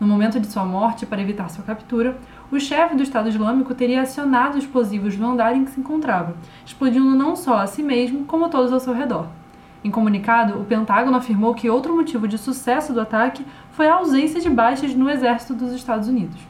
No 0.00 0.06
momento 0.06 0.40
de 0.40 0.46
sua 0.46 0.64
morte, 0.64 1.04
para 1.04 1.20
evitar 1.20 1.50
sua 1.50 1.62
captura, 1.62 2.18
o 2.50 2.58
chefe 2.58 2.94
do 2.94 3.02
Estado 3.02 3.28
Islâmico 3.28 3.74
teria 3.74 4.00
acionado 4.00 4.56
explosivos 4.56 5.16
no 5.16 5.30
andar 5.32 5.54
em 5.54 5.64
que 5.64 5.72
se 5.72 5.80
encontrava, 5.80 6.36
explodindo 6.64 7.14
não 7.14 7.36
só 7.36 7.58
a 7.58 7.66
si 7.66 7.82
mesmo, 7.82 8.24
como 8.24 8.48
todos 8.48 8.72
ao 8.72 8.80
seu 8.80 8.94
redor. 8.94 9.26
Em 9.84 9.90
comunicado, 9.90 10.58
o 10.58 10.64
Pentágono 10.64 11.16
afirmou 11.16 11.54
que 11.54 11.68
outro 11.68 11.94
motivo 11.94 12.26
de 12.26 12.38
sucesso 12.38 12.92
do 12.92 13.00
ataque 13.00 13.44
foi 13.72 13.88
a 13.88 13.94
ausência 13.94 14.40
de 14.40 14.48
baixas 14.48 14.94
no 14.94 15.08
exército 15.08 15.54
dos 15.54 15.72
Estados 15.72 16.08
Unidos. 16.08 16.49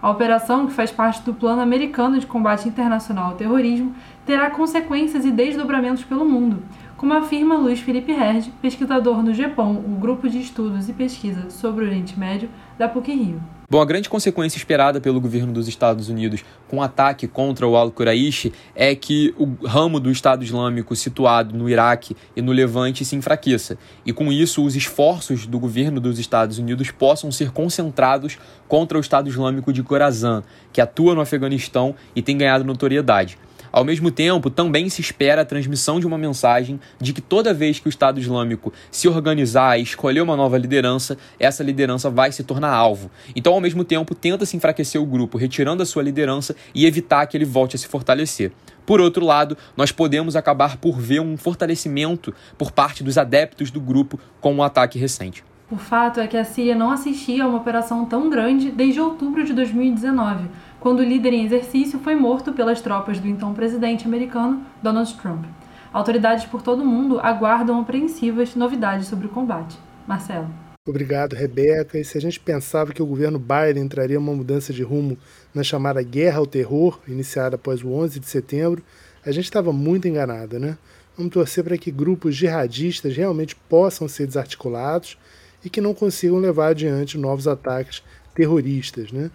A 0.00 0.10
operação, 0.10 0.66
que 0.66 0.72
faz 0.72 0.92
parte 0.92 1.22
do 1.22 1.34
Plano 1.34 1.60
Americano 1.60 2.18
de 2.18 2.26
Combate 2.26 2.68
Internacional 2.68 3.30
ao 3.30 3.36
Terrorismo, 3.36 3.94
terá 4.24 4.48
consequências 4.48 5.24
e 5.24 5.30
desdobramentos 5.30 6.04
pelo 6.04 6.24
mundo, 6.24 6.62
como 6.96 7.14
afirma 7.14 7.56
Luiz 7.56 7.80
Felipe 7.80 8.12
Herd, 8.12 8.52
pesquisador 8.62 9.22
no 9.22 9.34
GEPOM, 9.34 9.72
o 9.76 9.98
Grupo 10.00 10.28
de 10.28 10.40
Estudos 10.40 10.88
e 10.88 10.92
Pesquisa 10.92 11.50
sobre 11.50 11.84
o 11.84 11.88
Oriente 11.88 12.18
Médio 12.18 12.48
da 12.78 12.88
PUC-Rio. 12.88 13.40
Bom, 13.70 13.82
a 13.82 13.84
grande 13.84 14.08
consequência 14.08 14.56
esperada 14.56 14.98
pelo 14.98 15.20
governo 15.20 15.52
dos 15.52 15.68
Estados 15.68 16.08
Unidos 16.08 16.42
com 16.68 16.78
o 16.78 16.82
ataque 16.82 17.28
contra 17.28 17.68
o 17.68 17.76
Al-Quraish 17.76 18.50
é 18.74 18.94
que 18.94 19.34
o 19.36 19.66
ramo 19.66 20.00
do 20.00 20.10
Estado 20.10 20.42
Islâmico 20.42 20.96
situado 20.96 21.54
no 21.54 21.68
Iraque 21.68 22.16
e 22.34 22.40
no 22.40 22.50
Levante 22.50 23.04
se 23.04 23.14
enfraqueça. 23.14 23.76
E 24.06 24.12
com 24.12 24.32
isso, 24.32 24.64
os 24.64 24.74
esforços 24.74 25.46
do 25.46 25.58
governo 25.58 26.00
dos 26.00 26.18
Estados 26.18 26.56
Unidos 26.58 26.90
possam 26.90 27.30
ser 27.30 27.50
concentrados 27.50 28.38
contra 28.66 28.96
o 28.96 29.02
Estado 29.02 29.28
Islâmico 29.28 29.70
de 29.70 29.82
Khorasan, 29.82 30.42
que 30.72 30.80
atua 30.80 31.14
no 31.14 31.20
Afeganistão 31.20 31.94
e 32.16 32.22
tem 32.22 32.38
ganhado 32.38 32.64
notoriedade. 32.64 33.36
Ao 33.70 33.84
mesmo 33.84 34.10
tempo, 34.10 34.48
também 34.48 34.88
se 34.88 35.00
espera 35.00 35.42
a 35.42 35.44
transmissão 35.44 36.00
de 36.00 36.06
uma 36.06 36.16
mensagem 36.16 36.80
de 37.00 37.12
que 37.12 37.20
toda 37.20 37.52
vez 37.52 37.78
que 37.78 37.88
o 37.88 37.90
Estado 37.90 38.18
Islâmico 38.18 38.72
se 38.90 39.08
organizar 39.08 39.78
e 39.78 39.82
escolher 39.82 40.20
uma 40.20 40.36
nova 40.36 40.56
liderança, 40.56 41.18
essa 41.38 41.62
liderança 41.62 42.08
vai 42.08 42.32
se 42.32 42.42
tornar 42.42 42.72
alvo. 42.72 43.10
Então, 43.36 43.52
ao 43.52 43.60
mesmo 43.60 43.84
tempo, 43.84 44.14
tenta-se 44.14 44.56
enfraquecer 44.56 45.00
o 45.00 45.06
grupo, 45.06 45.36
retirando 45.36 45.82
a 45.82 45.86
sua 45.86 46.02
liderança 46.02 46.56
e 46.74 46.86
evitar 46.86 47.26
que 47.26 47.36
ele 47.36 47.44
volte 47.44 47.76
a 47.76 47.78
se 47.78 47.86
fortalecer. 47.86 48.52
Por 48.86 49.02
outro 49.02 49.24
lado, 49.24 49.56
nós 49.76 49.92
podemos 49.92 50.34
acabar 50.34 50.78
por 50.78 50.98
ver 50.98 51.20
um 51.20 51.36
fortalecimento 51.36 52.34
por 52.56 52.72
parte 52.72 53.04
dos 53.04 53.18
adeptos 53.18 53.70
do 53.70 53.80
grupo 53.80 54.18
com 54.40 54.54
o 54.54 54.56
um 54.56 54.62
ataque 54.62 54.98
recente. 54.98 55.44
O 55.70 55.76
fato 55.76 56.18
é 56.18 56.26
que 56.26 56.38
a 56.38 56.44
Síria 56.44 56.74
não 56.74 56.90
assistia 56.90 57.44
a 57.44 57.46
uma 57.46 57.58
operação 57.58 58.06
tão 58.06 58.30
grande 58.30 58.70
desde 58.70 58.98
outubro 58.98 59.44
de 59.44 59.52
2019 59.52 60.48
quando 60.80 61.00
o 61.00 61.04
líder 61.04 61.32
em 61.32 61.44
exercício 61.44 61.98
foi 61.98 62.14
morto 62.14 62.52
pelas 62.52 62.80
tropas 62.80 63.18
do 63.18 63.28
então 63.28 63.52
presidente 63.54 64.06
americano 64.06 64.64
Donald 64.82 65.12
Trump. 65.14 65.44
Autoridades 65.92 66.44
por 66.44 66.62
todo 66.62 66.82
o 66.82 66.86
mundo 66.86 67.18
aguardam 67.20 67.80
apreensivas 67.80 68.54
novidades 68.54 69.06
sobre 69.06 69.26
o 69.26 69.30
combate. 69.30 69.76
Marcelo. 70.06 70.48
Obrigado, 70.86 71.34
Rebeca. 71.34 71.98
E 71.98 72.04
se 72.04 72.16
a 72.16 72.20
gente 72.20 72.40
pensava 72.40 72.92
que 72.92 73.02
o 73.02 73.06
governo 73.06 73.38
Biden 73.38 73.88
traria 73.88 74.18
uma 74.18 74.32
mudança 74.32 74.72
de 74.72 74.82
rumo 74.82 75.18
na 75.54 75.62
chamada 75.62 76.02
guerra 76.02 76.38
ao 76.38 76.46
terror, 76.46 76.98
iniciada 77.06 77.56
após 77.56 77.82
o 77.82 77.90
11 77.90 78.20
de 78.20 78.26
setembro, 78.26 78.82
a 79.24 79.30
gente 79.30 79.44
estava 79.44 79.72
muito 79.72 80.08
enganada, 80.08 80.58
né? 80.58 80.78
Vamos 81.16 81.32
torcer 81.32 81.64
para 81.64 81.76
que 81.76 81.90
grupos 81.90 82.36
jihadistas 82.36 83.16
realmente 83.16 83.54
possam 83.54 84.08
ser 84.08 84.26
desarticulados 84.26 85.18
e 85.64 85.68
que 85.68 85.80
não 85.80 85.92
consigam 85.92 86.38
levar 86.38 86.68
adiante 86.68 87.18
novos 87.18 87.46
ataques 87.46 88.02
terroristas, 88.34 89.12
né? 89.12 89.30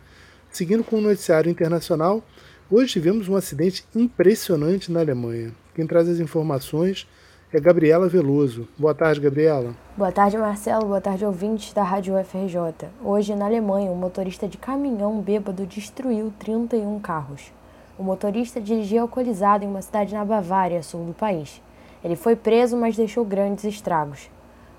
Seguindo 0.53 0.83
com 0.83 0.97
o 0.97 1.01
noticiário 1.01 1.49
internacional, 1.49 2.21
hoje 2.69 2.93
tivemos 2.93 3.27
um 3.27 3.35
acidente 3.35 3.83
impressionante 3.95 4.91
na 4.91 4.99
Alemanha. 4.99 5.51
Quem 5.73 5.87
traz 5.87 6.07
as 6.07 6.19
informações 6.19 7.07
é 7.51 7.59
Gabriela 7.59 8.07
Veloso. 8.07 8.67
Boa 8.77 8.93
tarde, 8.93 9.19
Gabriela. 9.19 9.73
Boa 9.97 10.11
tarde, 10.11 10.37
Marcelo. 10.37 10.85
Boa 10.85 11.01
tarde, 11.01 11.25
ouvintes 11.25 11.73
da 11.73 11.81
Rádio 11.81 12.15
UFRJ. 12.15 12.87
Hoje, 13.03 13.33
na 13.33 13.45
Alemanha, 13.45 13.89
um 13.89 13.95
motorista 13.95 14.47
de 14.47 14.59
caminhão 14.59 15.19
bêbado 15.21 15.65
destruiu 15.65 16.31
31 16.37 16.99
carros. 16.99 17.51
O 17.97 18.03
motorista 18.03 18.61
dirigia 18.61 19.01
alcoolizado 19.01 19.65
em 19.65 19.67
uma 19.67 19.81
cidade 19.81 20.13
na 20.13 20.23
Bavária, 20.23 20.83
sul 20.83 21.03
do 21.03 21.13
país. 21.13 21.63
Ele 22.03 22.15
foi 22.15 22.35
preso, 22.35 22.77
mas 22.77 22.95
deixou 22.95 23.25
grandes 23.25 23.63
estragos. 23.63 24.29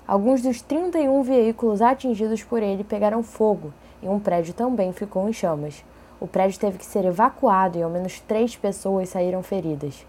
Alguns 0.07 0.41
dos 0.41 0.61
31 0.61 1.21
veículos 1.21 1.81
atingidos 1.81 2.41
por 2.43 2.63
ele 2.63 2.85
pegaram 2.85 3.21
fogo 3.21 3.73
e 4.05 4.07
um 4.07 4.19
prédio 4.19 4.53
também 4.53 4.93
ficou 4.93 5.27
em 5.27 5.33
chamas. 5.33 5.83
O 6.21 6.27
prédio 6.27 6.59
teve 6.59 6.77
que 6.77 6.85
ser 6.85 7.03
evacuado 7.03 7.77
e 7.77 7.81
ao 7.81 7.89
menos 7.89 8.19
três 8.19 8.55
pessoas 8.55 9.09
saíram 9.09 9.41
feridas. 9.41 10.05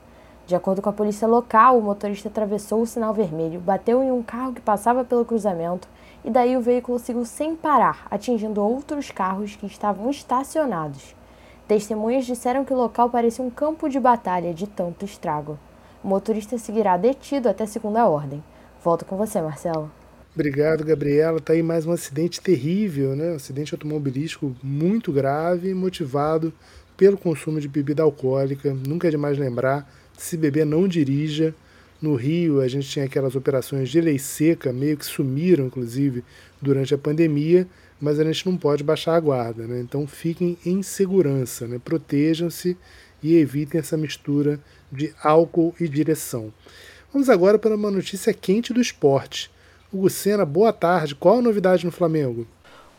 De 0.46 0.54
acordo 0.54 0.80
com 0.80 0.88
a 0.88 0.92
polícia 0.92 1.26
local, 1.26 1.76
o 1.76 1.82
motorista 1.82 2.28
atravessou 2.28 2.82
o 2.82 2.86
sinal 2.86 3.12
vermelho, 3.12 3.58
bateu 3.58 4.02
em 4.02 4.12
um 4.12 4.22
carro 4.22 4.52
que 4.52 4.60
passava 4.60 5.02
pelo 5.02 5.24
cruzamento 5.24 5.88
e 6.24 6.30
daí 6.30 6.56
o 6.56 6.60
veículo 6.60 6.98
seguiu 6.98 7.24
sem 7.24 7.56
parar, 7.56 8.06
atingindo 8.10 8.62
outros 8.62 9.10
carros 9.10 9.56
que 9.56 9.66
estavam 9.66 10.08
estacionados. 10.10 11.16
Testemunhas 11.66 12.26
disseram 12.26 12.64
que 12.64 12.72
o 12.72 12.76
local 12.76 13.10
parecia 13.10 13.44
um 13.44 13.50
campo 13.50 13.88
de 13.88 13.98
batalha 13.98 14.54
de 14.54 14.68
tanto 14.68 15.04
estrago. 15.04 15.58
O 16.04 16.06
motorista 16.06 16.56
seguirá 16.58 16.96
detido 16.96 17.48
até 17.48 17.66
segunda 17.66 18.06
ordem. 18.06 18.44
Volto 18.84 19.04
com 19.04 19.16
você, 19.16 19.40
Marcelo. 19.40 19.90
Obrigado, 20.36 20.84
Gabriela. 20.84 21.40
Tá 21.40 21.54
aí 21.54 21.62
mais 21.62 21.86
um 21.86 21.92
acidente 21.92 22.42
terrível, 22.42 23.16
né? 23.16 23.32
Um 23.32 23.36
acidente 23.36 23.72
automobilístico 23.72 24.54
muito 24.62 25.10
grave, 25.10 25.72
motivado 25.72 26.52
pelo 26.94 27.16
consumo 27.16 27.58
de 27.58 27.66
bebida 27.66 28.02
alcoólica. 28.02 28.76
Nunca 28.86 29.08
é 29.08 29.10
demais 29.10 29.38
lembrar, 29.38 29.90
se 30.14 30.36
beber 30.36 30.66
não 30.66 30.86
dirija. 30.86 31.54
No 32.02 32.14
Rio, 32.14 32.60
a 32.60 32.68
gente 32.68 32.86
tinha 32.86 33.06
aquelas 33.06 33.34
operações 33.34 33.88
de 33.88 33.98
lei 33.98 34.18
seca, 34.18 34.74
meio 34.74 34.98
que 34.98 35.06
sumiram, 35.06 35.68
inclusive, 35.68 36.22
durante 36.60 36.94
a 36.94 36.98
pandemia, 36.98 37.66
mas 37.98 38.20
a 38.20 38.24
gente 38.24 38.44
não 38.44 38.58
pode 38.58 38.84
baixar 38.84 39.16
a 39.16 39.20
guarda, 39.20 39.66
né? 39.66 39.80
Então 39.80 40.06
fiquem 40.06 40.58
em 40.66 40.82
segurança, 40.82 41.66
né? 41.66 41.80
Protejam-se 41.82 42.76
e 43.22 43.36
evitem 43.36 43.80
essa 43.80 43.96
mistura 43.96 44.60
de 44.92 45.14
álcool 45.22 45.74
e 45.80 45.88
direção. 45.88 46.52
Vamos 47.10 47.30
agora 47.30 47.58
para 47.58 47.74
uma 47.74 47.90
notícia 47.90 48.34
quente 48.34 48.74
do 48.74 48.82
esporte. 48.82 49.50
Hugo 49.96 50.08
boa 50.44 50.74
tarde. 50.74 51.14
Qual 51.14 51.38
a 51.38 51.42
novidade 51.42 51.86
no 51.86 51.90
Flamengo? 51.90 52.46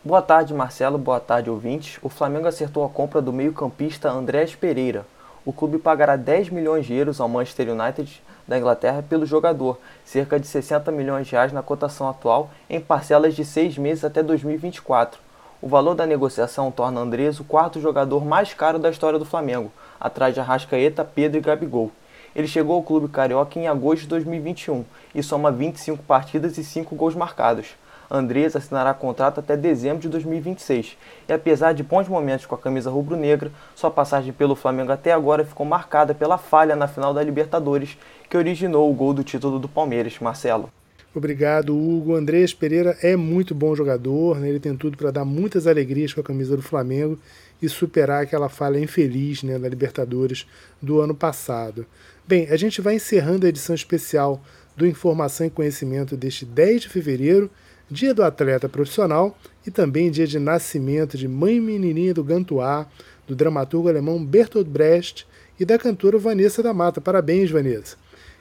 Boa 0.04 0.20
tarde, 0.20 0.52
Marcelo. 0.52 0.98
Boa 0.98 1.20
tarde, 1.20 1.48
ouvintes. 1.48 2.00
O 2.02 2.10
Flamengo 2.10 2.48
acertou 2.48 2.84
a 2.84 2.90
compra 2.90 3.22
do 3.22 3.32
meio-campista 3.32 4.10
Andrés 4.10 4.56
Pereira. 4.56 5.06
O 5.46 5.54
clube 5.54 5.78
pagará 5.78 6.16
10 6.16 6.50
milhões 6.50 6.88
de 6.88 6.96
euros 6.96 7.22
ao 7.22 7.30
Manchester 7.30 7.70
United 7.70 8.24
da 8.48 8.58
Inglaterra 8.58 9.06
pelo 9.08 9.28
jogador, 9.28 9.78
cerca 10.04 10.40
de 10.40 10.48
60 10.48 10.92
milhões 10.92 11.28
de 11.28 11.34
reais 11.34 11.54
na 11.54 11.62
cotação 11.62 12.10
atual, 12.10 12.50
em 12.68 12.80
parcelas 12.80 13.36
de 13.36 13.46
seis 13.46 13.78
meses 13.78 14.04
até 14.04 14.24
2024. 14.24 15.20
O 15.62 15.68
valor 15.68 15.94
da 15.94 16.08
negociação 16.08 16.72
torna 16.72 17.00
Andrés 17.00 17.40
o 17.40 17.44
quarto 17.44 17.80
jogador 17.80 18.26
mais 18.26 18.56
caro 18.56 18.80
da 18.80 18.90
história 18.90 19.20
do 19.20 19.26
Flamengo, 19.26 19.72
atrás 20.00 20.34
de 20.34 20.40
Arrascaeta, 20.40 21.06
Pedro 21.06 21.38
e 21.38 21.42
Gabigol. 21.42 21.92
Ele 22.38 22.48
chegou 22.48 22.76
ao 22.76 22.84
clube 22.84 23.08
carioca 23.08 23.58
em 23.58 23.68
agosto 23.68 24.04
de 24.04 24.10
2021 24.10 24.86
e 25.16 25.24
soma 25.24 25.52
25 25.52 26.04
partidas 26.04 26.56
e 26.60 26.64
5 26.64 26.96
gols 26.96 27.16
marcados. 27.16 27.70
Andrés 28.12 28.56
assinará 28.56 28.94
contrato 28.94 29.40
até 29.40 29.58
dezembro 29.58 30.04
de 30.04 30.08
2026. 30.08 30.96
E 31.28 31.34
apesar 31.34 31.74
de 31.74 31.82
bons 31.82 32.08
momentos 32.08 32.46
com 32.46 32.54
a 32.54 32.58
camisa 32.60 32.92
rubro-negra, 32.92 33.52
sua 33.76 33.90
passagem 33.90 34.32
pelo 34.32 34.56
Flamengo 34.56 34.92
até 34.92 35.12
agora 35.12 35.44
ficou 35.44 35.66
marcada 35.66 36.14
pela 36.14 36.38
falha 36.38 36.76
na 36.76 36.88
final 36.88 37.12
da 37.12 37.24
Libertadores, 37.24 37.98
que 38.30 38.38
originou 38.38 38.88
o 38.88 38.94
gol 38.94 39.16
do 39.16 39.24
título 39.24 39.58
do 39.58 39.68
Palmeiras, 39.68 40.20
Marcelo. 40.20 40.70
Obrigado, 41.16 41.76
Hugo. 41.76 42.14
Andrés 42.14 42.54
Pereira 42.54 42.96
é 43.02 43.16
muito 43.16 43.56
bom 43.56 43.74
jogador, 43.74 44.40
né? 44.40 44.48
ele 44.48 44.60
tem 44.60 44.78
tudo 44.78 44.96
para 44.96 45.10
dar 45.10 45.26
muitas 45.26 45.66
alegrias 45.66 46.14
com 46.14 46.22
a 46.22 46.24
camisa 46.24 46.56
do 46.56 46.62
Flamengo 46.62 47.18
e 47.60 47.68
superar 47.68 48.22
aquela 48.22 48.48
falha 48.48 48.80
infeliz 48.80 49.42
né, 49.42 49.58
da 49.58 49.68
Libertadores 49.68 50.46
do 50.80 51.02
ano 51.02 51.16
passado. 51.16 51.88
Bem, 52.28 52.46
a 52.50 52.58
gente 52.58 52.82
vai 52.82 52.96
encerrando 52.96 53.46
a 53.46 53.50
edição 53.50 53.74
especial 53.74 54.44
do 54.76 54.86
Informação 54.86 55.48
e 55.48 55.50
Conhecimento 55.50 56.18
deste 56.18 56.44
10 56.44 56.82
de 56.82 56.90
fevereiro, 56.90 57.50
dia 57.90 58.14
do 58.14 58.22
atleta 58.22 58.68
profissional 58.68 59.38
e 59.66 59.72
também 59.72 60.12
dia 60.12 60.28
de 60.28 60.38
nascimento 60.38 61.18
de 61.18 61.26
mãe 61.26 61.62
menininha 61.62 62.14
do 62.14 62.26
Gantuá, 62.26 62.86
do 63.26 63.34
dramaturgo 63.34 63.88
alemão 63.88 64.22
Bertolt 64.26 64.68
Brecht 64.68 65.26
e 65.58 65.64
da 65.64 65.78
cantora 65.78 66.18
Vanessa 66.18 66.62
da 66.62 66.74
Mata. 66.74 67.00
Parabéns, 67.00 67.50
Vanessa. 67.50 67.96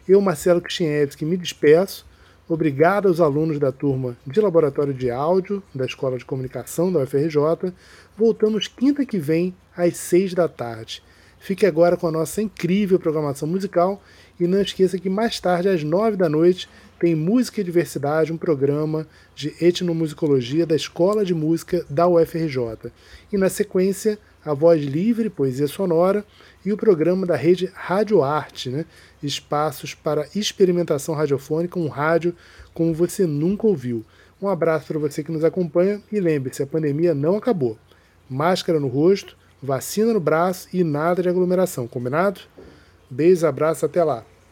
Eu, 0.08 0.20
Marcelo 0.20 0.60
Kristianevski, 0.60 1.24
me 1.24 1.36
despeço 1.36 2.04
Obrigado 2.48 3.08
aos 3.08 3.20
alunos 3.20 3.58
da 3.58 3.72
turma 3.72 4.16
de 4.24 4.40
Laboratório 4.40 4.94
de 4.94 5.10
Áudio 5.10 5.60
da 5.74 5.84
Escola 5.84 6.16
de 6.16 6.24
Comunicação 6.24 6.92
da 6.92 7.00
UFRJ. 7.00 7.72
Voltamos 8.16 8.68
quinta 8.68 9.04
que 9.04 9.18
vem, 9.18 9.52
às 9.76 9.96
seis 9.96 10.32
da 10.32 10.46
tarde. 10.46 11.02
Fique 11.38 11.66
agora 11.66 11.96
com 11.96 12.06
a 12.08 12.12
nossa 12.12 12.42
incrível 12.42 12.98
programação 12.98 13.48
musical 13.48 14.02
e 14.38 14.46
não 14.46 14.60
esqueça 14.60 14.98
que 14.98 15.08
mais 15.08 15.38
tarde, 15.38 15.68
às 15.68 15.82
nove 15.82 16.16
da 16.16 16.28
noite, 16.28 16.68
tem 16.98 17.14
Música 17.14 17.60
e 17.60 17.64
Diversidade, 17.64 18.32
um 18.32 18.36
programa 18.36 19.06
de 19.34 19.54
etnomusicologia 19.60 20.66
da 20.66 20.74
Escola 20.74 21.24
de 21.24 21.34
Música 21.34 21.84
da 21.88 22.08
UFRJ. 22.08 22.90
E 23.32 23.36
na 23.36 23.48
sequência, 23.48 24.18
a 24.44 24.54
Voz 24.54 24.82
Livre, 24.82 25.28
Poesia 25.28 25.66
Sonora 25.66 26.24
e 26.64 26.72
o 26.72 26.76
programa 26.76 27.26
da 27.26 27.36
rede 27.36 27.70
Rádio 27.74 28.22
Arte, 28.22 28.70
né? 28.70 28.84
espaços 29.22 29.94
para 29.94 30.28
experimentação 30.34 31.14
radiofônica, 31.14 31.78
um 31.78 31.88
rádio 31.88 32.34
como 32.72 32.94
você 32.94 33.26
nunca 33.26 33.66
ouviu. 33.66 34.04
Um 34.40 34.48
abraço 34.48 34.86
para 34.86 34.98
você 34.98 35.22
que 35.22 35.32
nos 35.32 35.44
acompanha 35.44 36.00
e 36.12 36.20
lembre-se, 36.20 36.62
a 36.62 36.66
pandemia 36.66 37.14
não 37.14 37.36
acabou. 37.36 37.78
Máscara 38.28 38.78
no 38.78 38.88
rosto, 38.88 39.36
vacina 39.62 40.12
no 40.12 40.20
braço 40.20 40.68
e 40.72 40.84
nada 40.84 41.22
de 41.22 41.28
aglomeração, 41.28 41.86
combinado? 41.86 42.40
Beijo, 43.10 43.46
abraço, 43.46 43.86
até 43.86 44.02
lá. 44.02 44.24